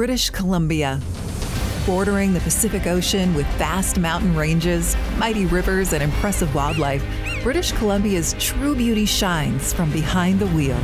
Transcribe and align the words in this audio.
British 0.00 0.30
Columbia. 0.30 0.98
Bordering 1.84 2.32
the 2.32 2.40
Pacific 2.40 2.86
Ocean 2.86 3.34
with 3.34 3.44
vast 3.58 3.98
mountain 3.98 4.34
ranges, 4.34 4.96
mighty 5.18 5.44
rivers, 5.44 5.92
and 5.92 6.02
impressive 6.02 6.54
wildlife, 6.54 7.04
British 7.42 7.72
Columbia's 7.72 8.34
true 8.38 8.74
beauty 8.74 9.04
shines 9.04 9.74
from 9.74 9.92
behind 9.92 10.40
the 10.40 10.46
wheel. 10.46 10.80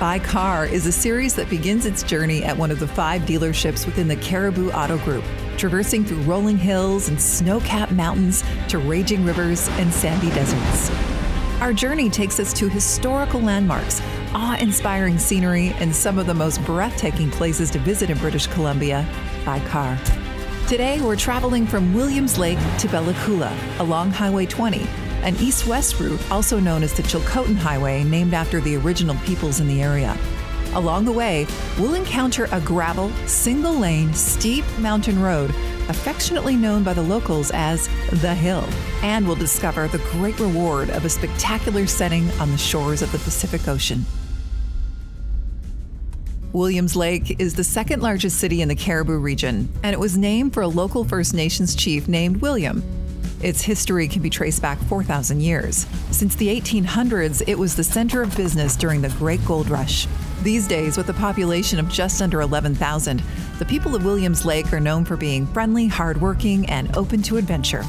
By 0.00 0.18
Car 0.18 0.66
is 0.66 0.88
a 0.88 0.90
series 0.90 1.36
that 1.36 1.48
begins 1.48 1.86
its 1.86 2.02
journey 2.02 2.42
at 2.42 2.56
one 2.56 2.72
of 2.72 2.80
the 2.80 2.88
five 2.88 3.22
dealerships 3.22 3.86
within 3.86 4.08
the 4.08 4.16
Cariboo 4.16 4.72
Auto 4.72 4.98
Group, 5.04 5.24
traversing 5.56 6.04
through 6.04 6.22
rolling 6.22 6.58
hills 6.58 7.08
and 7.08 7.22
snow 7.22 7.60
capped 7.60 7.92
mountains 7.92 8.42
to 8.66 8.78
raging 8.78 9.24
rivers 9.24 9.68
and 9.78 9.92
sandy 9.92 10.30
deserts. 10.30 11.15
Our 11.60 11.72
journey 11.72 12.10
takes 12.10 12.38
us 12.38 12.52
to 12.54 12.68
historical 12.68 13.40
landmarks, 13.40 14.02
awe 14.34 14.58
inspiring 14.60 15.18
scenery, 15.18 15.68
and 15.78 15.94
some 15.94 16.18
of 16.18 16.26
the 16.26 16.34
most 16.34 16.62
breathtaking 16.64 17.30
places 17.30 17.70
to 17.70 17.78
visit 17.78 18.10
in 18.10 18.18
British 18.18 18.46
Columbia 18.46 19.08
by 19.44 19.60
car. 19.60 19.98
Today, 20.68 21.00
we're 21.00 21.16
traveling 21.16 21.66
from 21.66 21.94
Williams 21.94 22.36
Lake 22.36 22.58
to 22.78 22.88
Bella 22.88 23.14
Coola 23.14 23.56
along 23.80 24.10
Highway 24.10 24.44
20 24.44 24.86
an 25.26 25.34
east 25.40 25.66
west 25.66 25.98
route 25.98 26.20
also 26.30 26.60
known 26.60 26.84
as 26.84 26.92
the 26.92 27.02
Chilcotin 27.02 27.56
Highway, 27.56 28.04
named 28.04 28.32
after 28.32 28.60
the 28.60 28.76
original 28.76 29.16
peoples 29.24 29.58
in 29.58 29.66
the 29.66 29.82
area. 29.82 30.16
Along 30.76 31.06
the 31.06 31.12
way, 31.12 31.46
we'll 31.78 31.94
encounter 31.94 32.48
a 32.52 32.60
gravel, 32.60 33.10
single 33.26 33.72
lane, 33.72 34.12
steep 34.12 34.62
mountain 34.78 35.22
road, 35.22 35.48
affectionately 35.88 36.54
known 36.54 36.82
by 36.82 36.92
the 36.92 37.00
locals 37.00 37.50
as 37.54 37.88
The 38.20 38.34
Hill, 38.34 38.62
and 39.02 39.26
we'll 39.26 39.36
discover 39.36 39.88
the 39.88 40.04
great 40.10 40.38
reward 40.38 40.90
of 40.90 41.06
a 41.06 41.08
spectacular 41.08 41.86
setting 41.86 42.30
on 42.32 42.50
the 42.50 42.58
shores 42.58 43.00
of 43.00 43.10
the 43.10 43.18
Pacific 43.18 43.66
Ocean. 43.66 44.04
Williams 46.52 46.94
Lake 46.94 47.40
is 47.40 47.54
the 47.54 47.64
second 47.64 48.02
largest 48.02 48.38
city 48.38 48.60
in 48.60 48.68
the 48.68 48.76
Cariboo 48.76 49.16
region, 49.16 49.72
and 49.82 49.94
it 49.94 49.98
was 49.98 50.18
named 50.18 50.52
for 50.52 50.60
a 50.60 50.68
local 50.68 51.04
First 51.04 51.32
Nations 51.32 51.74
chief 51.74 52.06
named 52.06 52.42
William, 52.42 52.82
its 53.42 53.62
history 53.62 54.08
can 54.08 54.22
be 54.22 54.30
traced 54.30 54.62
back 54.62 54.78
4,000 54.84 55.40
years. 55.40 55.86
Since 56.10 56.36
the 56.36 56.48
1800s, 56.48 57.42
it 57.46 57.58
was 57.58 57.76
the 57.76 57.84
center 57.84 58.22
of 58.22 58.34
business 58.36 58.76
during 58.76 59.02
the 59.02 59.10
Great 59.10 59.44
Gold 59.44 59.68
Rush. 59.68 60.06
These 60.42 60.68
days, 60.68 60.96
with 60.96 61.08
a 61.08 61.14
population 61.14 61.78
of 61.78 61.88
just 61.88 62.22
under 62.22 62.40
11,000, 62.40 63.22
the 63.58 63.64
people 63.64 63.94
of 63.94 64.04
Williams 64.04 64.44
Lake 64.44 64.72
are 64.72 64.80
known 64.80 65.04
for 65.04 65.16
being 65.16 65.46
friendly, 65.46 65.86
hardworking, 65.86 66.68
and 66.68 66.94
open 66.96 67.22
to 67.22 67.36
adventure. 67.36 67.84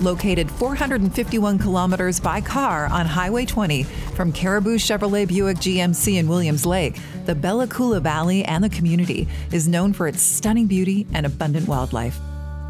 Located 0.00 0.50
451 0.50 1.58
kilometers 1.58 2.18
by 2.18 2.40
car 2.40 2.86
on 2.86 3.06
Highway 3.06 3.44
20 3.44 3.84
from 4.16 4.32
Cariboo 4.32 4.76
Chevrolet 4.76 5.28
Buick 5.28 5.58
GMC 5.58 6.18
in 6.18 6.26
Williams 6.26 6.66
Lake, 6.66 6.98
the 7.24 7.36
Bella 7.36 7.68
Coola 7.68 8.00
Valley 8.00 8.44
and 8.44 8.64
the 8.64 8.68
community 8.68 9.28
is 9.52 9.68
known 9.68 9.92
for 9.92 10.08
its 10.08 10.20
stunning 10.20 10.66
beauty 10.66 11.06
and 11.12 11.24
abundant 11.24 11.68
wildlife. 11.68 12.18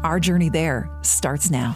Our 0.03 0.19
journey 0.19 0.49
there 0.49 0.89
starts 1.01 1.49
now. 1.49 1.75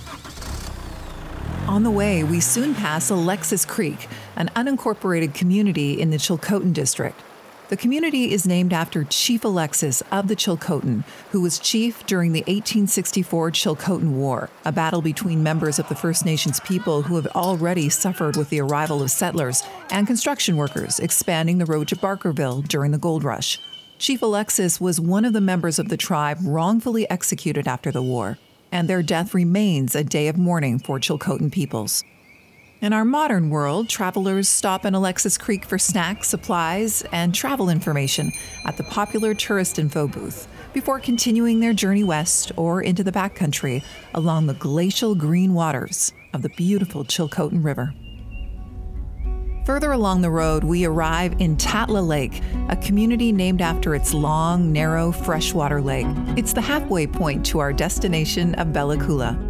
On 1.68 1.82
the 1.84 1.92
way, 1.92 2.24
we 2.24 2.40
soon 2.40 2.76
pass 2.76 3.10
Alexis 3.10 3.66
Creek, 3.66 4.08
an 4.36 4.50
unincorporated 4.56 5.34
community 5.34 6.00
in 6.00 6.12
the 6.12 6.18
Chilcotin 6.18 6.72
district. 6.72 7.20
The 7.70 7.78
community 7.78 8.32
is 8.32 8.48
named 8.48 8.72
after 8.72 9.04
Chief 9.04 9.44
Alexis 9.44 10.02
of 10.12 10.30
the 10.30 10.36
Chilcotin, 10.36 11.04
who 11.32 11.42
was 11.42 11.60
chief 11.60 12.06
during 12.06 12.32
the 12.32 12.42
1864 12.42 13.52
Chilcotin 13.52 14.12
War, 14.12 14.50
a 14.64 14.72
battle 14.72 15.02
between 15.02 15.44
members 15.44 15.78
of 15.78 15.90
the 15.90 15.96
First 15.96 16.24
Nations 16.24 16.62
people 16.62 17.02
who 17.02 17.16
have 17.18 17.28
already 17.28 17.90
suffered 17.90 18.38
with 18.38 18.50
the 18.50 18.62
arrival 18.62 19.02
of 19.02 19.12
settlers 19.12 19.64
and 19.92 20.08
construction 20.08 20.56
workers 20.56 21.00
expanding 21.00 21.58
the 21.58 21.66
road 21.66 21.90
to 21.90 21.98
Barkerville 21.98 22.66
during 22.68 22.92
the 22.92 22.98
gold 22.98 23.26
rush. 23.26 23.60
Chief 24.00 24.22
Alexis 24.22 24.80
was 24.80 25.02
one 25.02 25.26
of 25.26 25.34
the 25.34 25.42
members 25.42 25.78
of 25.78 25.90
the 25.90 25.98
tribe 25.98 26.38
wrongfully 26.44 27.10
executed 27.10 27.68
after 27.68 27.92
the 27.92 28.02
war 28.02 28.38
and 28.72 28.88
their 28.88 29.02
death 29.02 29.34
remains 29.34 29.96
a 29.96 30.04
day 30.04 30.28
of 30.28 30.38
mourning 30.38 30.80
for 30.80 31.00
Chilcotin 31.00 31.52
peoples. 31.52 32.04
In 32.80 32.94
our 32.94 33.06
modern 33.06 33.50
world, 33.50 33.90
travelers 33.90 34.48
stop 34.48 34.86
in 34.86 34.94
Alexis 34.94 35.36
Creek 35.36 35.66
for 35.66 35.80
snacks, 35.80 36.28
supplies, 36.28 37.04
and 37.12 37.34
travel 37.34 37.72
information 37.72 38.32
at 38.66 38.78
the 38.78 38.84
popular 38.84 39.34
tourist 39.34 39.80
info 39.80 40.08
booth 40.08 40.48
before 40.74 41.00
continuing 41.00 41.60
their 41.60 41.74
journey 41.74 42.04
west 42.04 42.52
or 42.56 42.84
into 42.84 43.04
the 43.04 43.12
backcountry 43.12 43.84
along 44.14 44.46
the 44.46 44.54
glacial 44.54 45.16
green 45.16 45.56
waters 45.56 46.14
of 46.36 46.44
the 46.44 46.50
beautiful 46.50 47.04
Chilcotin 47.04 47.64
River. 47.64 47.96
Further 49.66 49.92
along 49.92 50.22
the 50.22 50.30
road, 50.30 50.64
we 50.64 50.86
arrive 50.86 51.34
in 51.40 51.58
Tatla 51.58 52.08
Lake, 52.08 52.44
a 52.70 52.76
community 52.76 53.32
named 53.32 53.62
after 53.62 53.96
its 53.96 54.14
long, 54.14 54.72
narrow 54.72 55.12
freshwater 55.12 55.82
lake. 55.82 56.06
It's 56.38 56.54
the 56.54 56.62
halfway 56.62 57.08
point 57.08 57.44
to 57.48 57.58
our 57.58 57.74
destination 57.74 58.54
of 58.56 58.72
Bella 58.72 58.98
Coola. 58.98 59.47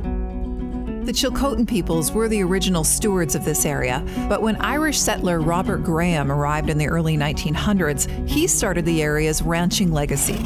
The 1.07 1.13
Chilcotin 1.13 1.65
peoples 1.65 2.11
were 2.11 2.27
the 2.27 2.43
original 2.43 2.83
stewards 2.83 3.33
of 3.33 3.45
this 3.45 3.65
area, 3.65 4.03
but 4.27 4.41
when 4.41 4.57
Irish 4.57 4.99
settler 4.99 5.39
Robert 5.39 5.77
Graham 5.77 6.29
arrived 6.29 6.69
in 6.69 6.77
the 6.77 6.89
early 6.89 7.15
1900s, 7.15 8.27
he 8.27 8.45
started 8.45 8.83
the 8.83 9.01
area's 9.01 9.41
ranching 9.41 9.93
legacy. 9.93 10.43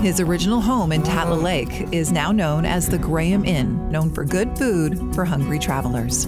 His 0.00 0.18
original 0.18 0.60
home 0.60 0.90
in 0.90 1.04
Tatla 1.04 1.40
Lake 1.40 1.94
is 1.94 2.10
now 2.10 2.32
known 2.32 2.66
as 2.66 2.88
the 2.88 2.98
Graham 2.98 3.44
Inn, 3.44 3.88
known 3.88 4.12
for 4.12 4.24
good 4.24 4.58
food 4.58 5.14
for 5.14 5.24
hungry 5.24 5.60
travelers. 5.60 6.26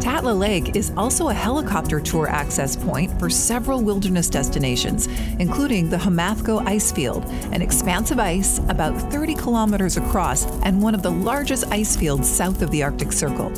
Tatla 0.00 0.38
Lake 0.38 0.76
is 0.76 0.92
also 0.96 1.28
a 1.28 1.34
helicopter 1.34 1.98
tour 2.00 2.28
access 2.28 2.76
point 2.76 3.18
for 3.18 3.28
several 3.28 3.82
wilderness 3.82 4.30
destinations, 4.30 5.08
including 5.40 5.90
the 5.90 5.96
Homathko 5.96 6.64
Ice 6.68 6.92
Field, 6.92 7.24
an 7.52 7.62
expanse 7.62 8.12
of 8.12 8.20
ice 8.20 8.58
about 8.68 8.96
30 9.10 9.34
kilometers 9.34 9.96
across 9.96 10.46
and 10.62 10.80
one 10.80 10.94
of 10.94 11.02
the 11.02 11.10
largest 11.10 11.66
ice 11.72 11.96
fields 11.96 12.28
south 12.28 12.62
of 12.62 12.70
the 12.70 12.80
Arctic 12.80 13.12
Circle. 13.12 13.50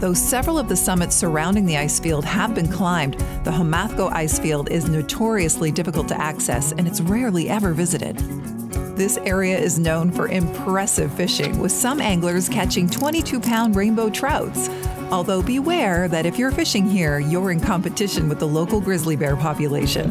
Though 0.00 0.14
several 0.14 0.58
of 0.58 0.68
the 0.68 0.76
summits 0.76 1.14
surrounding 1.14 1.64
the 1.64 1.76
ice 1.76 2.00
field 2.00 2.24
have 2.24 2.56
been 2.56 2.70
climbed, 2.70 3.14
the 3.44 3.52
Homathko 3.52 4.12
Ice 4.12 4.38
Field 4.38 4.70
is 4.70 4.88
notoriously 4.88 5.70
difficult 5.70 6.08
to 6.08 6.20
access 6.20 6.72
and 6.72 6.88
it's 6.88 7.00
rarely 7.00 7.48
ever 7.48 7.72
visited. 7.72 8.16
This 8.96 9.16
area 9.18 9.56
is 9.56 9.78
known 9.78 10.10
for 10.10 10.26
impressive 10.26 11.12
fishing, 11.14 11.60
with 11.60 11.70
some 11.70 12.00
anglers 12.00 12.48
catching 12.48 12.90
22 12.90 13.38
pound 13.38 13.76
rainbow 13.76 14.10
trouts. 14.10 14.68
Although 15.10 15.42
beware 15.42 16.06
that 16.08 16.26
if 16.26 16.38
you're 16.38 16.50
fishing 16.50 16.86
here, 16.86 17.18
you're 17.18 17.50
in 17.50 17.60
competition 17.60 18.28
with 18.28 18.38
the 18.38 18.46
local 18.46 18.78
grizzly 18.78 19.16
bear 19.16 19.36
population. 19.36 20.10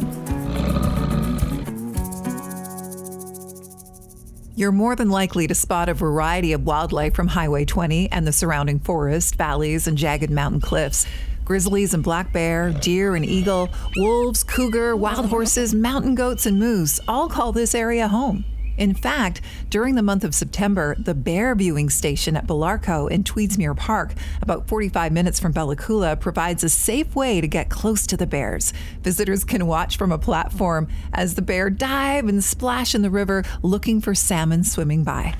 You're 4.56 4.72
more 4.72 4.96
than 4.96 5.08
likely 5.08 5.46
to 5.46 5.54
spot 5.54 5.88
a 5.88 5.94
variety 5.94 6.52
of 6.52 6.66
wildlife 6.66 7.14
from 7.14 7.28
Highway 7.28 7.64
20 7.64 8.10
and 8.10 8.26
the 8.26 8.32
surrounding 8.32 8.80
forest, 8.80 9.36
valleys, 9.36 9.86
and 9.86 9.96
jagged 9.96 10.30
mountain 10.30 10.60
cliffs. 10.60 11.06
Grizzlies 11.44 11.94
and 11.94 12.02
black 12.02 12.32
bear, 12.32 12.72
deer 12.72 13.14
and 13.14 13.24
eagle, 13.24 13.68
wolves, 13.98 14.42
cougar, 14.42 14.96
wild 14.96 15.26
horses, 15.26 15.76
mountain 15.76 16.16
goats, 16.16 16.44
and 16.44 16.58
moose 16.58 16.98
all 17.06 17.28
call 17.28 17.52
this 17.52 17.72
area 17.72 18.08
home. 18.08 18.44
In 18.78 18.94
fact, 18.94 19.40
during 19.70 19.96
the 19.96 20.02
month 20.02 20.22
of 20.22 20.34
September, 20.34 20.94
the 20.96 21.14
bear 21.14 21.56
viewing 21.56 21.90
station 21.90 22.36
at 22.36 22.46
Belarko 22.46 23.10
in 23.10 23.24
Tweedsmuir 23.24 23.76
Park, 23.76 24.14
about 24.40 24.68
45 24.68 25.10
minutes 25.10 25.40
from 25.40 25.50
Bella 25.50 25.74
Coola, 25.74 26.18
provides 26.18 26.62
a 26.62 26.68
safe 26.68 27.14
way 27.16 27.40
to 27.40 27.48
get 27.48 27.70
close 27.70 28.06
to 28.06 28.16
the 28.16 28.26
bears. 28.26 28.72
Visitors 29.02 29.42
can 29.42 29.66
watch 29.66 29.96
from 29.96 30.12
a 30.12 30.18
platform 30.18 30.86
as 31.12 31.34
the 31.34 31.42
bear 31.42 31.70
dive 31.70 32.28
and 32.28 32.42
splash 32.42 32.94
in 32.94 33.02
the 33.02 33.10
river 33.10 33.42
looking 33.62 34.00
for 34.00 34.14
salmon 34.14 34.62
swimming 34.62 35.02
by. 35.02 35.34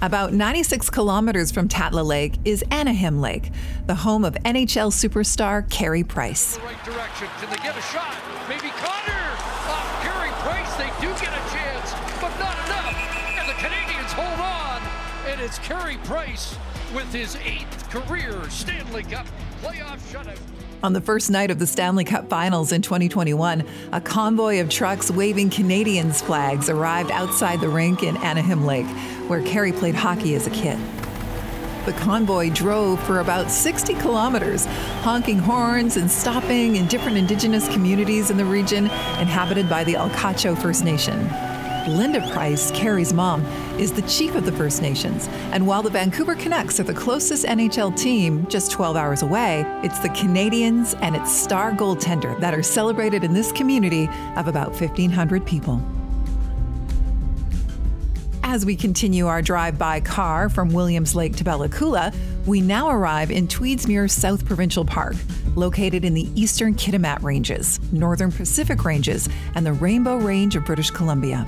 About 0.00 0.32
96 0.32 0.88
kilometers 0.90 1.50
from 1.50 1.68
Tatla 1.68 2.04
Lake 2.04 2.34
is 2.44 2.62
Anahim 2.70 3.20
Lake, 3.20 3.50
the 3.86 3.94
home 3.94 4.24
of 4.24 4.34
NHL 4.44 4.92
superstar 4.92 5.68
Carey 5.68 6.04
Price. 6.04 6.58
Right 6.60 6.76
but 12.26 12.38
not 12.40 12.58
enough. 12.66 13.38
And 13.38 13.48
the 13.48 13.54
Canadiens 13.54 14.12
hold 14.12 14.40
on. 14.40 14.82
And 15.30 15.40
it's 15.40 15.58
Carey 15.60 15.96
Price 15.98 16.56
with 16.94 17.12
his 17.12 17.36
eighth 17.36 17.88
career 17.90 18.48
Stanley 18.50 19.04
Cup 19.04 19.26
playoff 19.62 19.98
shutout. 20.12 20.38
On 20.82 20.92
the 20.92 21.00
first 21.00 21.30
night 21.30 21.50
of 21.50 21.58
the 21.58 21.66
Stanley 21.66 22.04
Cup 22.04 22.28
Finals 22.28 22.72
in 22.72 22.82
2021, 22.82 23.64
a 23.92 24.00
convoy 24.00 24.60
of 24.60 24.68
trucks 24.68 25.10
waving 25.10 25.50
Canadiens 25.50 26.22
flags 26.22 26.68
arrived 26.68 27.10
outside 27.10 27.60
the 27.60 27.68
rink 27.68 28.02
in 28.02 28.16
Anahim 28.16 28.64
Lake, 28.64 28.86
where 29.28 29.42
Carey 29.42 29.72
played 29.72 29.94
hockey 29.94 30.34
as 30.34 30.46
a 30.46 30.50
kid. 30.50 30.78
The 31.86 31.92
convoy 31.92 32.50
drove 32.50 33.00
for 33.04 33.20
about 33.20 33.48
60 33.48 33.94
kilometers, 33.94 34.66
honking 35.02 35.38
horns 35.38 35.96
and 35.96 36.10
stopping 36.10 36.74
in 36.74 36.88
different 36.88 37.16
indigenous 37.16 37.68
communities 37.68 38.28
in 38.30 38.36
the 38.36 38.44
region 38.44 38.86
inhabited 39.20 39.70
by 39.70 39.84
the 39.84 39.94
Ulkatcho 39.94 40.60
First 40.60 40.84
Nation. 40.84 41.28
Linda 41.86 42.20
Price, 42.32 42.70
Carey's 42.72 43.12
mom, 43.12 43.44
is 43.78 43.92
the 43.92 44.02
chief 44.02 44.34
of 44.34 44.44
the 44.44 44.52
First 44.52 44.82
Nations. 44.82 45.28
And 45.52 45.66
while 45.66 45.82
the 45.82 45.90
Vancouver 45.90 46.34
Canucks 46.34 46.80
are 46.80 46.84
the 46.84 46.94
closest 46.94 47.44
NHL 47.44 47.96
team, 47.96 48.46
just 48.48 48.72
12 48.72 48.96
hours 48.96 49.22
away, 49.22 49.64
it's 49.82 49.98
the 50.00 50.08
Canadiens 50.08 50.98
and 51.00 51.14
its 51.14 51.34
star 51.34 51.72
goaltender 51.72 52.38
that 52.40 52.54
are 52.54 52.62
celebrated 52.62 53.22
in 53.24 53.32
this 53.32 53.52
community 53.52 54.08
of 54.36 54.48
about 54.48 54.70
1,500 54.70 55.46
people. 55.46 55.80
As 58.42 58.64
we 58.64 58.76
continue 58.76 59.26
our 59.26 59.42
drive 59.42 59.76
by 59.76 60.00
car 60.00 60.48
from 60.48 60.70
Williams 60.70 61.14
Lake 61.14 61.36
to 61.36 61.44
Bella 61.44 61.68
Coola, 61.68 62.14
we 62.46 62.60
now 62.60 62.88
arrive 62.88 63.30
in 63.30 63.48
Tweedsmuir 63.48 64.08
South 64.08 64.46
Provincial 64.46 64.84
Park, 64.84 65.16
located 65.56 66.04
in 66.04 66.14
the 66.14 66.30
eastern 66.40 66.74
Kitimat 66.74 67.22
Ranges, 67.22 67.80
northern 67.92 68.30
Pacific 68.30 68.84
Ranges, 68.84 69.28
and 69.56 69.66
the 69.66 69.72
Rainbow 69.72 70.16
Range 70.16 70.54
of 70.54 70.64
British 70.64 70.90
Columbia. 70.90 71.44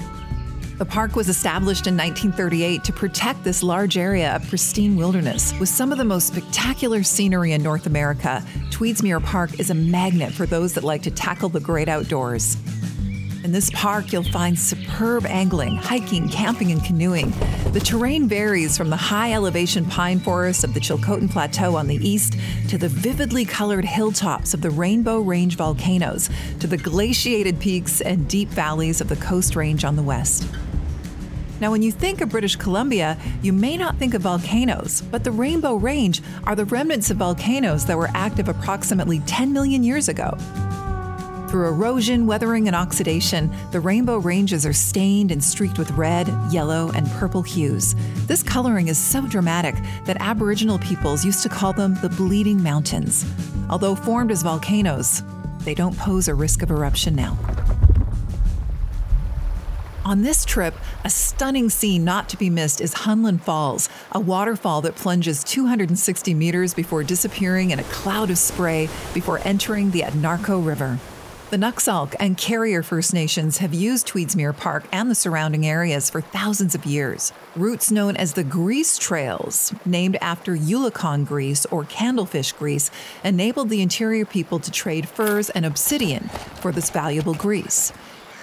The 0.78 0.86
park 0.86 1.16
was 1.16 1.28
established 1.28 1.88
in 1.88 1.96
1938 1.96 2.84
to 2.84 2.92
protect 2.92 3.42
this 3.42 3.64
large 3.64 3.98
area 3.98 4.36
of 4.36 4.48
pristine 4.48 4.94
wilderness. 4.94 5.52
With 5.58 5.68
some 5.68 5.90
of 5.90 5.98
the 5.98 6.04
most 6.04 6.28
spectacular 6.28 7.02
scenery 7.02 7.50
in 7.50 7.64
North 7.64 7.86
America, 7.86 8.44
Tweedsmuir 8.70 9.20
Park 9.24 9.58
is 9.58 9.70
a 9.70 9.74
magnet 9.74 10.32
for 10.32 10.46
those 10.46 10.74
that 10.74 10.84
like 10.84 11.02
to 11.02 11.10
tackle 11.10 11.48
the 11.48 11.58
great 11.58 11.88
outdoors. 11.88 12.56
In 13.42 13.50
this 13.50 13.70
park, 13.70 14.12
you'll 14.12 14.22
find 14.22 14.56
superb 14.56 15.26
angling, 15.26 15.74
hiking, 15.74 16.28
camping, 16.28 16.70
and 16.70 16.84
canoeing. 16.84 17.32
The 17.72 17.80
terrain 17.80 18.28
varies 18.28 18.78
from 18.78 18.88
the 18.88 18.96
high 18.96 19.32
elevation 19.32 19.84
pine 19.84 20.20
forests 20.20 20.62
of 20.62 20.74
the 20.74 20.80
Chilcotin 20.80 21.28
Plateau 21.28 21.74
on 21.74 21.88
the 21.88 21.96
east 21.96 22.36
to 22.68 22.78
the 22.78 22.88
vividly 22.88 23.44
colored 23.44 23.84
hilltops 23.84 24.54
of 24.54 24.60
the 24.60 24.70
Rainbow 24.70 25.18
Range 25.20 25.56
volcanoes 25.56 26.30
to 26.60 26.68
the 26.68 26.76
glaciated 26.76 27.58
peaks 27.58 28.00
and 28.00 28.28
deep 28.28 28.48
valleys 28.50 29.00
of 29.00 29.08
the 29.08 29.16
Coast 29.16 29.56
Range 29.56 29.84
on 29.84 29.96
the 29.96 30.04
west. 30.04 30.46
Now, 31.60 31.72
when 31.72 31.82
you 31.82 31.90
think 31.90 32.20
of 32.20 32.28
British 32.28 32.54
Columbia, 32.56 33.18
you 33.42 33.52
may 33.52 33.76
not 33.76 33.96
think 33.96 34.14
of 34.14 34.22
volcanoes, 34.22 35.02
but 35.02 35.24
the 35.24 35.32
Rainbow 35.32 35.74
Range 35.74 36.22
are 36.44 36.54
the 36.54 36.64
remnants 36.64 37.10
of 37.10 37.16
volcanoes 37.16 37.84
that 37.86 37.96
were 37.96 38.10
active 38.14 38.48
approximately 38.48 39.18
10 39.20 39.52
million 39.52 39.82
years 39.82 40.08
ago. 40.08 40.36
Through 41.48 41.68
erosion, 41.68 42.26
weathering, 42.26 42.66
and 42.66 42.76
oxidation, 42.76 43.50
the 43.72 43.80
rainbow 43.80 44.18
ranges 44.18 44.66
are 44.66 44.74
stained 44.74 45.32
and 45.32 45.42
streaked 45.42 45.78
with 45.78 45.90
red, 45.92 46.28
yellow, 46.52 46.90
and 46.94 47.10
purple 47.12 47.40
hues. 47.40 47.94
This 48.26 48.42
coloring 48.42 48.88
is 48.88 48.98
so 48.98 49.26
dramatic 49.26 49.74
that 50.04 50.18
Aboriginal 50.20 50.78
peoples 50.78 51.24
used 51.24 51.42
to 51.44 51.48
call 51.48 51.72
them 51.72 51.94
the 52.02 52.10
Bleeding 52.10 52.62
Mountains. 52.62 53.24
Although 53.70 53.94
formed 53.94 54.30
as 54.30 54.42
volcanoes, 54.42 55.22
they 55.60 55.74
don't 55.74 55.96
pose 55.96 56.28
a 56.28 56.34
risk 56.34 56.62
of 56.62 56.70
eruption 56.70 57.16
now. 57.16 57.36
On 60.08 60.22
this 60.22 60.46
trip, 60.46 60.74
a 61.04 61.10
stunning 61.10 61.68
scene 61.68 62.02
not 62.02 62.30
to 62.30 62.38
be 62.38 62.48
missed 62.48 62.80
is 62.80 62.94
Hunlen 62.94 63.38
Falls, 63.38 63.90
a 64.10 64.18
waterfall 64.18 64.80
that 64.80 64.96
plunges 64.96 65.44
260 65.44 66.32
meters 66.32 66.72
before 66.72 67.04
disappearing 67.04 67.72
in 67.72 67.78
a 67.78 67.84
cloud 67.84 68.30
of 68.30 68.38
spray 68.38 68.88
before 69.12 69.38
entering 69.44 69.90
the 69.90 70.00
Atnarko 70.00 70.64
River. 70.64 70.98
The 71.50 71.58
Nuxalk 71.58 72.14
and 72.18 72.38
Carrier 72.38 72.82
First 72.82 73.12
Nations 73.12 73.58
have 73.58 73.74
used 73.74 74.08
Tweedsmuir 74.08 74.56
Park 74.56 74.86
and 74.92 75.10
the 75.10 75.14
surrounding 75.14 75.66
areas 75.66 76.08
for 76.08 76.22
thousands 76.22 76.74
of 76.74 76.86
years. 76.86 77.34
Routes 77.54 77.90
known 77.90 78.16
as 78.16 78.32
the 78.32 78.44
Grease 78.44 78.96
Trails, 78.96 79.74
named 79.84 80.16
after 80.22 80.56
eulachon 80.56 81.26
grease 81.26 81.66
or 81.66 81.84
candlefish 81.84 82.56
grease, 82.56 82.90
enabled 83.24 83.68
the 83.68 83.82
interior 83.82 84.24
people 84.24 84.58
to 84.58 84.70
trade 84.70 85.06
furs 85.06 85.50
and 85.50 85.66
obsidian 85.66 86.30
for 86.62 86.72
this 86.72 86.88
valuable 86.88 87.34
grease. 87.34 87.92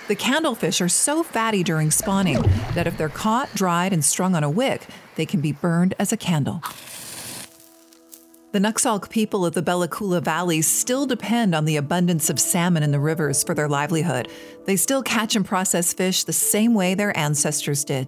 The 0.07 0.15
candlefish 0.15 0.81
are 0.81 0.89
so 0.89 1.23
fatty 1.23 1.63
during 1.63 1.89
spawning 1.89 2.43
that 2.75 2.85
if 2.85 2.95
they're 2.95 3.09
caught, 3.09 3.53
dried, 3.55 3.91
and 3.91 4.05
strung 4.05 4.35
on 4.35 4.43
a 4.43 4.49
wick, 4.49 4.87
they 5.15 5.25
can 5.25 5.41
be 5.41 5.51
burned 5.51 5.95
as 5.97 6.13
a 6.13 6.17
candle. 6.17 6.61
The 8.51 8.59
Nuxalk 8.59 9.09
people 9.09 9.45
of 9.45 9.55
the 9.55 9.63
Bella 9.63 9.87
Coola 9.87 10.21
Valley 10.21 10.61
still 10.61 11.07
depend 11.07 11.55
on 11.55 11.65
the 11.65 11.75
abundance 11.75 12.29
of 12.29 12.39
salmon 12.39 12.83
in 12.83 12.91
the 12.91 12.99
rivers 12.99 13.43
for 13.43 13.55
their 13.55 13.67
livelihood. 13.67 14.29
They 14.65 14.75
still 14.75 15.01
catch 15.01 15.35
and 15.35 15.43
process 15.43 15.91
fish 15.91 16.23
the 16.23 16.33
same 16.33 16.75
way 16.75 16.93
their 16.93 17.17
ancestors 17.17 17.83
did. 17.83 18.07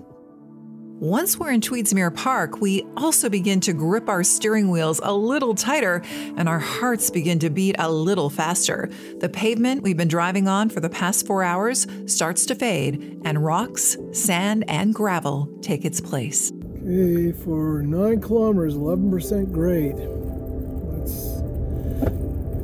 Once 0.99 1.37
we're 1.37 1.51
in 1.51 1.61
Tweedsmuir 1.61 2.15
Park, 2.15 2.59
we 2.59 2.83
also 2.97 3.29
begin 3.29 3.59
to 3.59 3.71
grip 3.71 4.09
our 4.09 4.23
steering 4.23 4.71
wheels 4.71 4.99
a 5.03 5.13
little 5.13 5.53
tighter 5.53 6.01
and 6.37 6.49
our 6.49 6.57
hearts 6.57 7.11
begin 7.11 7.37
to 7.37 7.51
beat 7.51 7.75
a 7.77 7.91
little 7.91 8.31
faster. 8.31 8.89
The 9.19 9.29
pavement 9.29 9.83
we've 9.83 9.95
been 9.95 10.07
driving 10.07 10.47
on 10.47 10.71
for 10.71 10.79
the 10.79 10.89
past 10.89 11.27
four 11.27 11.43
hours 11.43 11.85
starts 12.07 12.47
to 12.47 12.55
fade, 12.55 13.21
and 13.23 13.45
rocks, 13.45 13.95
sand, 14.11 14.65
and 14.67 14.91
gravel 14.91 15.47
take 15.61 15.85
its 15.85 16.01
place. 16.01 16.51
Okay, 16.81 17.31
for 17.31 17.83
nine 17.83 18.19
kilometers, 18.19 18.73
11% 18.73 19.51
grade. 19.51 19.97
That's. 19.97 21.41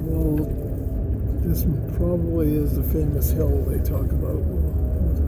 Well, 0.10 0.38
this 1.46 1.66
probably 1.98 2.56
is 2.56 2.76
the 2.76 2.84
famous 2.84 3.30
hill 3.30 3.64
they 3.66 3.78
talk 3.88 4.12
about. 4.12 4.42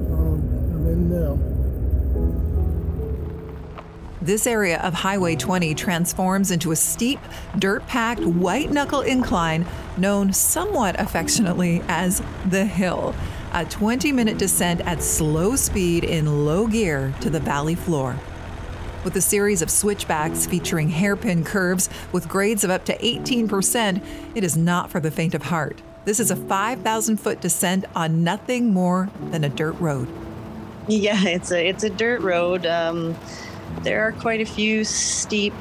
Um, 0.09 0.41
I'm 0.73 0.87
in 0.87 1.09
now. 1.11 1.54
This 4.25 4.48
area 4.48 4.80
of 4.81 4.95
Highway 4.95 5.36
20 5.36 5.75
transforms 5.75 6.50
into 6.50 6.72
a 6.72 6.75
steep, 6.75 7.19
dirt 7.60 7.86
packed, 7.86 8.25
white 8.25 8.72
knuckle 8.72 9.01
incline 9.01 9.68
known 9.98 10.33
somewhat 10.33 11.00
affectionately 11.00 11.83
as 11.88 12.24
the 12.48 12.66
Hill. 12.66 13.13
A 13.54 13.66
20 13.66 14.12
minute 14.12 14.39
descent 14.39 14.81
at 14.81 15.04
slow 15.04 15.56
speed 15.56 16.04
in 16.04 16.44
low 16.44 16.66
gear 16.66 17.13
to 17.22 17.30
the 17.30 17.39
valley 17.39 17.75
floor. 17.75 18.16
With 19.04 19.16
a 19.16 19.22
series 19.22 19.62
of 19.62 19.69
switchbacks 19.69 20.48
featuring 20.48 20.89
hairpin 20.89 21.44
curves 21.44 21.88
with 22.12 22.27
grades 22.27 22.63
of 22.63 22.72
up 22.72 22.83
to 22.86 22.98
18%, 22.98 24.04
it 24.33 24.44
is 24.44 24.57
not 24.57 24.89
for 24.89 25.00
the 25.00 25.12
faint 25.12 25.36
of 25.36 25.44
heart. 25.44 25.83
This 26.06 26.19
is 26.19 26.31
a 26.31 26.36
5,000 26.36 27.18
foot 27.18 27.42
descent 27.42 27.86
on 27.95 28.24
nothing 28.24 28.74
more 28.74 29.07
than 29.30 29.44
a 29.44 29.50
dirt 29.50 29.80
road. 29.80 30.07
Yeah, 30.88 31.24
it's 31.25 31.51
a 31.51 31.68
it's 31.68 31.83
a 31.83 31.89
dirt 31.92 32.22
road. 32.22 32.66
Um, 32.66 33.16
there 33.83 34.01
are 34.01 34.12
quite 34.13 34.41
a 34.41 34.45
few 34.45 34.83
steep 34.83 35.53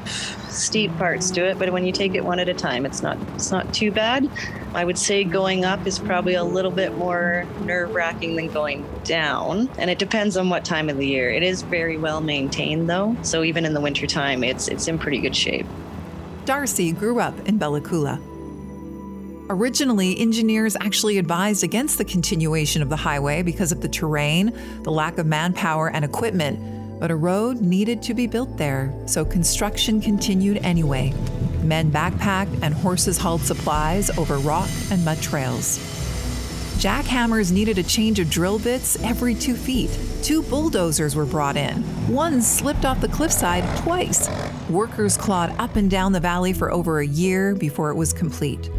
steep 0.49 0.95
parts 0.97 1.29
to 1.31 1.45
it, 1.45 1.59
but 1.59 1.71
when 1.71 1.85
you 1.85 1.91
take 1.91 2.15
it 2.15 2.23
one 2.23 2.39
at 2.39 2.49
a 2.49 2.53
time, 2.53 2.85
it's 2.85 3.01
not 3.01 3.17
it's 3.35 3.51
not 3.51 3.73
too 3.73 3.91
bad. 3.91 4.29
I 4.73 4.83
would 4.83 4.97
say 4.97 5.23
going 5.23 5.63
up 5.63 5.85
is 5.85 5.99
probably 5.99 6.33
a 6.33 6.43
little 6.43 6.71
bit 6.71 6.97
more 6.97 7.45
nerve 7.61 7.93
wracking 7.93 8.35
than 8.35 8.47
going 8.47 8.85
down, 9.03 9.69
and 9.77 9.89
it 9.89 9.99
depends 9.99 10.37
on 10.37 10.49
what 10.49 10.65
time 10.65 10.89
of 10.89 10.97
the 10.97 11.05
year. 11.05 11.29
It 11.29 11.43
is 11.43 11.61
very 11.61 11.97
well 11.97 12.19
maintained 12.19 12.89
though, 12.89 13.15
so 13.21 13.43
even 13.43 13.65
in 13.65 13.73
the 13.73 13.81
wintertime, 13.81 14.43
it's 14.43 14.67
it's 14.67 14.87
in 14.87 14.97
pretty 14.97 15.19
good 15.19 15.35
shape. 15.35 15.67
Darcy 16.45 16.91
grew 16.91 17.19
up 17.19 17.47
in 17.47 17.57
Bella 17.57 17.81
Coola. 17.81 18.19
Originally, 19.47 20.19
engineers 20.19 20.75
actually 20.81 21.19
advised 21.19 21.63
against 21.63 21.99
the 21.99 22.05
continuation 22.05 22.81
of 22.81 22.89
the 22.89 22.95
highway 22.95 23.43
because 23.43 23.71
of 23.71 23.81
the 23.81 23.87
terrain, 23.87 24.51
the 24.81 24.91
lack 24.91 25.19
of 25.19 25.27
manpower 25.27 25.91
and 25.91 26.03
equipment, 26.03 26.59
but 26.99 27.11
a 27.11 27.15
road 27.15 27.61
needed 27.61 28.01
to 28.03 28.13
be 28.13 28.27
built 28.27 28.57
there, 28.57 28.93
so 29.05 29.25
construction 29.25 30.01
continued 30.01 30.57
anyway. 30.63 31.13
Men 31.63 31.91
backpacked 31.91 32.61
and 32.61 32.73
horses 32.73 33.17
hauled 33.17 33.41
supplies 33.41 34.09
over 34.17 34.37
rock 34.37 34.69
and 34.91 35.03
mud 35.03 35.21
trails. 35.21 35.79
Jackhammers 36.77 37.51
needed 37.51 37.77
a 37.77 37.83
change 37.83 38.19
of 38.19 38.29
drill 38.29 38.59
bits 38.59 39.01
every 39.01 39.33
two 39.33 39.55
feet. 39.55 39.97
Two 40.21 40.43
bulldozers 40.43 41.15
were 41.15 41.25
brought 41.25 41.55
in. 41.55 41.81
One 42.13 42.41
slipped 42.41 42.85
off 42.85 42.99
the 42.99 43.07
cliffside 43.07 43.63
twice. 43.77 44.29
Workers 44.69 45.17
clawed 45.17 45.55
up 45.57 45.77
and 45.77 45.89
down 45.89 46.11
the 46.11 46.19
valley 46.19 46.51
for 46.51 46.71
over 46.71 46.99
a 46.99 47.07
year 47.07 47.55
before 47.55 47.91
it 47.91 47.95
was 47.95 48.11
complete. 48.11 48.69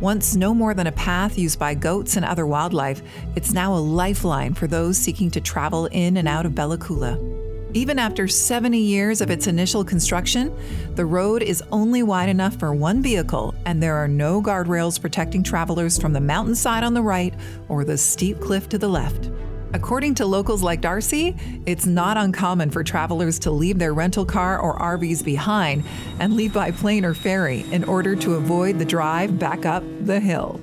Once 0.00 0.36
no 0.36 0.52
more 0.52 0.74
than 0.74 0.88
a 0.88 0.92
path 0.92 1.38
used 1.38 1.58
by 1.58 1.72
goats 1.72 2.16
and 2.16 2.24
other 2.24 2.46
wildlife, 2.46 3.00
it's 3.36 3.52
now 3.52 3.74
a 3.74 3.78
lifeline 3.78 4.52
for 4.52 4.66
those 4.66 4.98
seeking 4.98 5.30
to 5.30 5.40
travel 5.40 5.86
in 5.86 6.18
and 6.18 6.28
out 6.28 6.44
of 6.44 6.54
Bella 6.54 6.76
Coola. 6.76 7.35
Even 7.76 7.98
after 7.98 8.26
70 8.26 8.78
years 8.78 9.20
of 9.20 9.30
its 9.30 9.46
initial 9.46 9.84
construction, 9.84 10.50
the 10.94 11.04
road 11.04 11.42
is 11.42 11.62
only 11.70 12.02
wide 12.02 12.30
enough 12.30 12.58
for 12.58 12.72
one 12.72 13.02
vehicle, 13.02 13.54
and 13.66 13.82
there 13.82 13.96
are 13.96 14.08
no 14.08 14.40
guardrails 14.40 14.98
protecting 14.98 15.42
travelers 15.42 15.98
from 15.98 16.14
the 16.14 16.20
mountainside 16.20 16.82
on 16.82 16.94
the 16.94 17.02
right 17.02 17.34
or 17.68 17.84
the 17.84 17.98
steep 17.98 18.40
cliff 18.40 18.66
to 18.70 18.78
the 18.78 18.88
left. 18.88 19.30
According 19.74 20.14
to 20.14 20.24
locals 20.24 20.62
like 20.62 20.80
Darcy, 20.80 21.36
it's 21.66 21.84
not 21.84 22.16
uncommon 22.16 22.70
for 22.70 22.82
travelers 22.82 23.38
to 23.40 23.50
leave 23.50 23.78
their 23.78 23.92
rental 23.92 24.24
car 24.24 24.58
or 24.58 24.78
RVs 24.78 25.22
behind 25.22 25.84
and 26.18 26.32
leave 26.32 26.54
by 26.54 26.70
plane 26.70 27.04
or 27.04 27.12
ferry 27.12 27.66
in 27.72 27.84
order 27.84 28.16
to 28.16 28.36
avoid 28.36 28.78
the 28.78 28.86
drive 28.86 29.38
back 29.38 29.66
up 29.66 29.84
the 30.06 30.18
hill. 30.18 30.62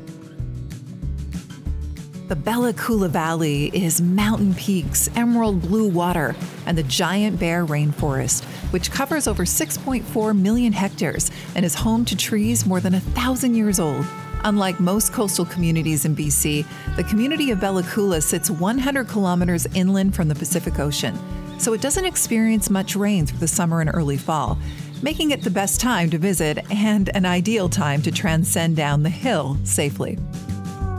The 2.30 2.38
Bella 2.38 2.72
Coola 2.72 3.10
Valley 3.10 3.66
is 3.74 4.02
mountain 4.02 4.54
peaks, 4.54 5.10
emerald 5.14 5.62
blue 5.62 5.90
water, 5.90 6.38
and 6.66 6.78
the 6.78 6.84
giant 6.84 7.38
Bear 7.38 7.66
Rainforest, 7.66 8.46
which 8.72 8.92
covers 8.92 9.28
over 9.28 9.44
6.4 9.44 10.40
million 10.40 10.72
hectares 10.72 11.30
and 11.54 11.66
is 11.66 11.76
home 11.76 12.06
to 12.06 12.16
trees 12.16 12.66
more 12.66 12.80
than 12.80 12.94
a 12.94 13.02
thousand 13.02 13.56
years 13.56 13.78
old. 13.78 14.06
Unlike 14.46 14.80
most 14.80 15.12
coastal 15.12 15.44
communities 15.46 16.06
in 16.06 16.16
BC, 16.16 16.66
the 16.96 17.04
community 17.04 17.52
of 17.52 17.60
Bella 17.60 17.84
Coola 17.84 18.24
sits 18.24 18.50
100 18.50 19.10
kilometers 19.10 19.68
inland 19.76 20.16
from 20.16 20.30
the 20.30 20.36
Pacific 20.36 20.80
Ocean. 20.80 21.20
so 21.60 21.74
it 21.74 21.82
doesn't 21.82 22.06
experience 22.06 22.70
much 22.70 22.96
rain 22.96 23.26
through 23.26 23.40
the 23.40 23.48
summer 23.48 23.80
and 23.80 23.90
early 23.94 24.18
fall, 24.18 24.58
making 25.02 25.32
it 25.32 25.44
the 25.44 25.50
best 25.50 25.80
time 25.80 26.10
to 26.10 26.18
visit 26.18 26.60
and 26.72 27.16
an 27.16 27.26
ideal 27.26 27.70
time 27.70 28.02
to 28.02 28.12
transcend 28.12 28.76
down 28.76 29.04
the 29.04 29.10
hill 29.10 29.58
safely. 29.64 30.18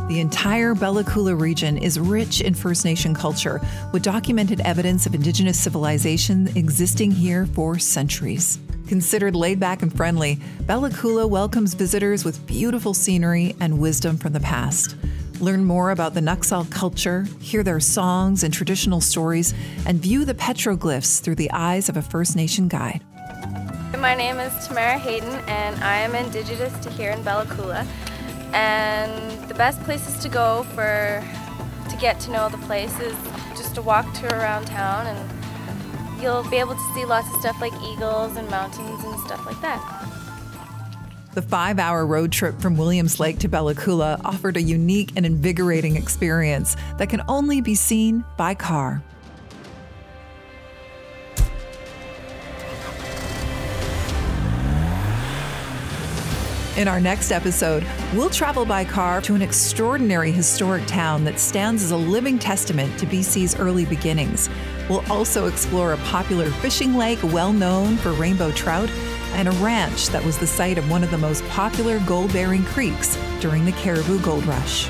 The 0.06 0.20
entire 0.20 0.74
Bella 0.74 1.02
Coola 1.02 1.40
region 1.40 1.78
is 1.78 1.98
rich 1.98 2.42
in 2.42 2.52
First 2.52 2.84
Nation 2.84 3.14
culture, 3.14 3.58
with 3.90 4.02
documented 4.02 4.60
evidence 4.60 5.06
of 5.06 5.14
Indigenous 5.14 5.58
civilization 5.58 6.46
existing 6.56 7.10
here 7.10 7.46
for 7.46 7.78
centuries. 7.78 8.58
Considered 8.86 9.34
laid 9.34 9.58
back 9.58 9.80
and 9.80 9.90
friendly, 9.90 10.38
Bella 10.66 10.90
Coola 10.90 11.26
welcomes 11.26 11.72
visitors 11.72 12.22
with 12.22 12.46
beautiful 12.46 12.92
scenery 12.92 13.56
and 13.60 13.78
wisdom 13.78 14.18
from 14.18 14.34
the 14.34 14.40
past. 14.40 14.94
Learn 15.40 15.64
more 15.64 15.90
about 15.90 16.12
the 16.12 16.20
Nuxalk 16.20 16.70
culture, 16.70 17.26
hear 17.40 17.62
their 17.62 17.80
songs 17.80 18.44
and 18.44 18.52
traditional 18.52 19.00
stories, 19.00 19.54
and 19.86 20.02
view 20.02 20.26
the 20.26 20.34
petroglyphs 20.34 21.22
through 21.22 21.36
the 21.36 21.50
eyes 21.50 21.88
of 21.88 21.96
a 21.96 22.02
First 22.02 22.36
Nation 22.36 22.68
guide. 22.68 23.02
My 23.98 24.14
name 24.14 24.38
is 24.38 24.66
Tamara 24.66 24.98
Hayden, 24.98 25.32
and 25.48 25.82
I 25.82 25.96
am 26.00 26.14
Indigenous 26.14 26.78
to 26.84 26.90
here 26.90 27.12
in 27.12 27.22
Bella 27.22 27.46
Coola. 27.46 27.86
And 28.54 29.48
the 29.48 29.54
best 29.54 29.82
places 29.82 30.22
to 30.22 30.28
go 30.28 30.62
for 30.74 31.22
to 31.90 31.96
get 31.96 32.20
to 32.20 32.30
know 32.30 32.48
the 32.48 32.58
place 32.58 32.98
is 33.00 33.16
just 33.56 33.74
to 33.74 33.82
walk 33.82 34.10
tour 34.14 34.30
around 34.30 34.66
town 34.66 35.06
and 35.06 36.22
you'll 36.22 36.48
be 36.48 36.56
able 36.56 36.74
to 36.74 36.94
see 36.94 37.04
lots 37.04 37.28
of 37.34 37.40
stuff 37.40 37.60
like 37.60 37.72
eagles 37.82 38.36
and 38.36 38.48
mountains 38.48 39.04
and 39.04 39.20
stuff 39.20 39.44
like 39.44 39.60
that. 39.60 39.80
The 41.34 41.42
five 41.42 41.80
hour 41.80 42.06
road 42.06 42.30
trip 42.30 42.60
from 42.60 42.76
Williams 42.76 43.18
Lake 43.18 43.40
to 43.40 43.48
Bella 43.48 43.74
Coola 43.74 44.20
offered 44.24 44.56
a 44.56 44.62
unique 44.62 45.10
and 45.16 45.26
invigorating 45.26 45.96
experience 45.96 46.76
that 46.98 47.08
can 47.08 47.22
only 47.26 47.60
be 47.60 47.74
seen 47.74 48.24
by 48.36 48.54
car. 48.54 49.02
In 56.76 56.88
our 56.88 56.98
next 56.98 57.30
episode, 57.30 57.86
we'll 58.14 58.30
travel 58.30 58.64
by 58.64 58.84
car 58.84 59.20
to 59.20 59.36
an 59.36 59.42
extraordinary 59.42 60.32
historic 60.32 60.84
town 60.86 61.22
that 61.22 61.38
stands 61.38 61.84
as 61.84 61.92
a 61.92 61.96
living 61.96 62.36
testament 62.36 62.98
to 62.98 63.06
BC's 63.06 63.56
early 63.60 63.84
beginnings. 63.84 64.50
We'll 64.90 65.08
also 65.08 65.46
explore 65.46 65.92
a 65.92 65.98
popular 65.98 66.50
fishing 66.50 66.96
lake 66.96 67.20
well 67.22 67.52
known 67.52 67.96
for 67.96 68.10
rainbow 68.14 68.50
trout 68.50 68.90
and 69.34 69.46
a 69.46 69.52
ranch 69.52 70.08
that 70.08 70.24
was 70.24 70.36
the 70.36 70.48
site 70.48 70.76
of 70.76 70.90
one 70.90 71.04
of 71.04 71.12
the 71.12 71.18
most 71.18 71.44
popular 71.44 72.00
gold 72.00 72.32
bearing 72.32 72.64
creeks 72.64 73.16
during 73.38 73.64
the 73.64 73.72
Cariboo 73.72 74.18
Gold 74.20 74.44
Rush. 74.44 74.88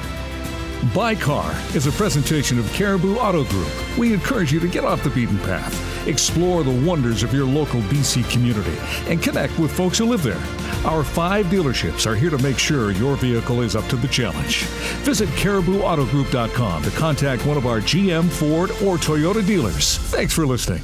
By 0.93 1.15
Car 1.15 1.55
is 1.75 1.87
a 1.87 1.93
presentation 1.93 2.59
of 2.59 2.71
Cariboo 2.73 3.17
Auto 3.17 3.45
Group. 3.45 3.71
We 3.97 4.13
encourage 4.13 4.53
you 4.53 4.61
to 4.61 4.69
get 4.69 4.85
off 4.85 5.03
the 5.03 5.11
beaten 5.11 5.39
path, 5.39 6.07
explore 6.07 6.63
the 6.63 6.87
wonders 6.87 7.23
of 7.23 7.33
your 7.33 7.47
local 7.47 7.81
BC 7.83 8.29
community, 8.31 8.77
and 9.11 9.23
connect 9.23 9.59
with 9.59 9.73
folks 9.73 9.99
who 9.99 10.07
live 10.07 10.23
there. 10.23 10.43
Our 10.85 11.03
five 11.03 11.47
dealerships 11.47 12.07
are 12.07 12.17
here 12.17 12.31
to 12.31 12.39
make 12.39 12.59
sure 12.59 12.91
your 12.91 13.17
vehicle 13.17 13.63
is 13.63 13.77
up 13.77 13.87
to 13.89 13.97
the 13.97 14.09
challenge. 14.09 14.65
Visit 15.05 15.29
caribooautogroup.com 15.31 16.83
to 16.83 16.91
contact 16.91 17.47
one 17.47 17.57
of 17.57 17.67
our 17.67 17.81
GM, 17.81 18.29
Ford, 18.29 18.71
or 18.83 18.97
Toyota 18.97 19.47
dealers. 19.47 19.99
Thanks 19.99 20.35
for 20.35 20.47
listening. 20.47 20.83